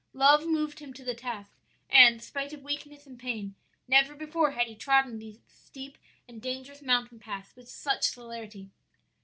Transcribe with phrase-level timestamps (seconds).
[0.13, 1.53] "Love moved him to the task,
[1.87, 3.53] and spite of weakness and pain,
[3.87, 5.95] never before had he trodden those steep
[6.27, 8.71] and dangerous mountain paths with such celerity.